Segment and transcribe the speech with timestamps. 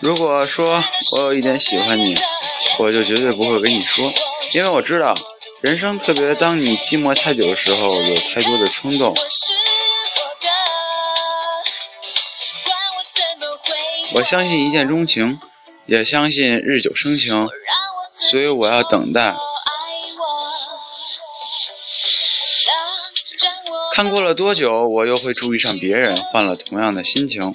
[0.00, 0.82] 如果说
[1.12, 2.16] 我有一点喜欢你，
[2.78, 4.12] 我就绝对不会跟你说，
[4.52, 5.14] 因为我知道，
[5.60, 9.14] 人生特别当你寂寞太久的时候，有太多的冲动。
[14.14, 15.38] 我相信一见钟情，
[15.86, 17.48] 也相信日久生情，
[18.12, 19.34] 所以我要等待。
[24.00, 27.54] 看过了多久，我又会注意上别人，换了同样的心情。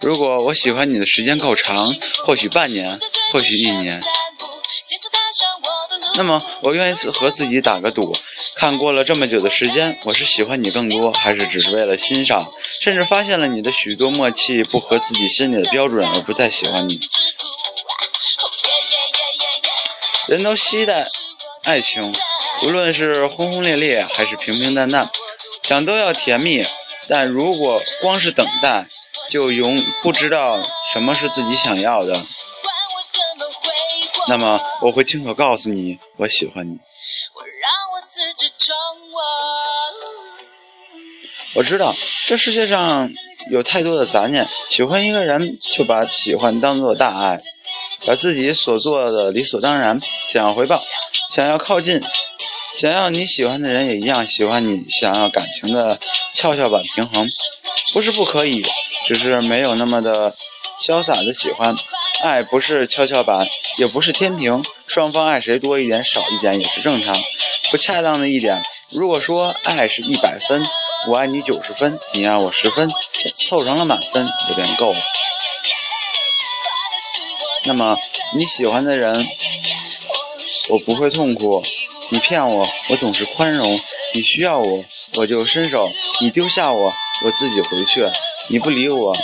[0.00, 1.92] 如果我喜欢你的时间够长，
[2.24, 3.00] 或许半年，
[3.32, 4.00] 或许一年，
[6.14, 8.14] 那么我愿意和自己打个赌，
[8.54, 12.48] 看过了这么久的时间，我是喜欢你更多，还是只是为了欣赏，
[12.80, 17.00] 甚至发现了你的许多默契不合自己心里的标准，而不再喜欢你。
[20.28, 21.04] 人都期待
[21.64, 22.14] 爱情，
[22.62, 25.10] 无论是轰轰烈烈还是平平淡淡，
[25.62, 26.64] 想都要甜蜜，
[27.08, 28.86] 但如果光是等待。
[29.30, 30.58] 就永不知道
[30.90, 32.14] 什么是自己想要的，
[34.28, 36.78] 那么我会亲口告诉你，我喜欢你。
[41.56, 41.94] 我知道
[42.26, 43.12] 这世界上
[43.50, 47.38] 有太多的杂念，喜欢一个人就把喜欢当做大爱，
[48.06, 49.98] 把自己所做的理所当然，
[50.28, 50.82] 想要回报，
[51.34, 52.00] 想要靠近，
[52.76, 55.98] 想要你喜欢的人也一样喜欢你，想要感情的
[56.32, 57.28] 跷跷板平衡，
[57.92, 58.64] 不是不可以。
[59.06, 60.36] 只是没有那么的
[60.82, 61.74] 潇洒的喜欢，
[62.24, 63.48] 爱不是跷跷板，
[63.78, 67.16] 也不是天平，双方爱谁多一点少一点也是正常。
[67.70, 70.62] 不恰当的一点，如果说爱是一百分，
[71.08, 72.90] 我爱你九十分，你爱我十分，
[73.34, 75.00] 凑成了满分就便够了。
[77.64, 77.98] 那么
[78.36, 79.14] 你喜欢的人，
[80.70, 81.62] 我不会痛苦；
[82.10, 83.78] 你骗我，我总是宽容；
[84.14, 84.84] 你需要我，
[85.16, 85.86] 我就伸手；
[86.20, 86.92] 你丢下我，
[87.24, 88.06] 我自己回去。
[88.50, 89.14] 你不理我，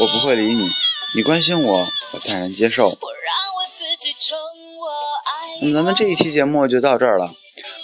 [0.00, 0.66] 我不会理你；
[1.14, 2.98] 你关心我，我坦然接受。
[5.62, 7.32] 那么咱们这一期节目就到这儿了，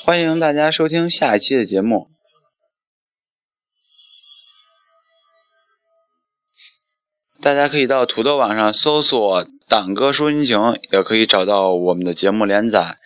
[0.04, 2.08] 欢迎大家收听下一期的节目。
[7.46, 12.96] 大家可以到土豆网上搜索“党哥说英雄”，也可以找到我们的节目连载。